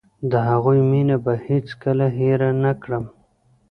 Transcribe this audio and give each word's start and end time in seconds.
د 0.31 0.33
هغوی 0.49 0.79
مينه 0.91 1.15
به 1.25 1.33
هېڅ 1.47 1.67
کله 1.83 2.05
هېره 2.17 2.49
نکړم. 2.65 3.05